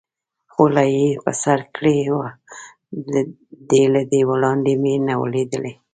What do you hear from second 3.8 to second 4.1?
له